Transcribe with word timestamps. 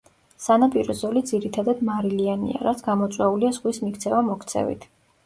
სანაპირო 0.43 0.93
ზოლი 1.01 1.21
ძირითადად 1.31 1.83
მარილიანია, 1.89 2.63
რაც 2.69 2.81
გამოწვეულია 2.87 3.53
ზღვის 3.59 3.81
მიქცევა–მოქცევით. 3.85 4.89